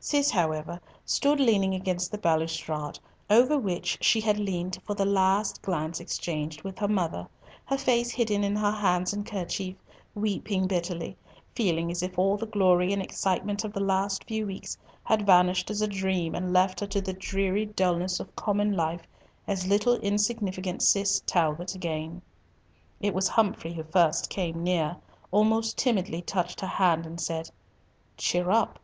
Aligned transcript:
Cis, 0.00 0.30
however, 0.30 0.80
stood 1.04 1.38
leaning 1.40 1.74
against 1.74 2.10
the 2.10 2.16
balustrade, 2.16 2.98
over 3.28 3.58
which 3.58 3.98
she 4.00 4.18
had 4.18 4.38
leant 4.38 4.78
for 4.82 4.94
the 4.94 5.04
last 5.04 5.60
glance 5.60 6.00
exchanged 6.00 6.62
with 6.62 6.78
her 6.78 6.88
mother, 6.88 7.28
her 7.66 7.76
face 7.76 8.10
hidden 8.10 8.44
in 8.44 8.56
her 8.56 8.70
hands 8.70 9.12
and 9.12 9.26
kerchief, 9.26 9.76
weeping 10.14 10.66
bitterly, 10.66 11.18
feeling 11.54 11.90
as 11.90 12.02
if 12.02 12.18
all 12.18 12.38
the 12.38 12.46
glory 12.46 12.94
and 12.94 13.02
excitement 13.02 13.62
of 13.62 13.74
the 13.74 13.80
last 13.82 14.24
few 14.24 14.46
weeks 14.46 14.78
had 15.02 15.26
vanished 15.26 15.70
as 15.70 15.82
a 15.82 15.86
dream 15.86 16.34
and 16.34 16.54
left 16.54 16.80
her 16.80 16.86
to 16.86 17.02
the 17.02 17.12
dreary 17.12 17.66
dulness 17.66 18.18
of 18.18 18.34
common 18.34 18.72
life, 18.72 19.02
as 19.46 19.66
little 19.66 19.96
insignificant 19.98 20.80
Cis 20.80 21.20
Talbot 21.26 21.74
again. 21.74 22.22
It 23.02 23.12
was 23.12 23.28
Humfrey 23.28 23.74
who 23.74 23.84
first 23.84 24.30
came 24.30 24.62
near, 24.64 24.96
almost 25.30 25.76
timidly 25.76 26.22
touched 26.22 26.62
her 26.62 26.66
hand, 26.66 27.04
and 27.04 27.20
said, 27.20 27.50
"Cheer 28.16 28.48
up. 28.50 28.78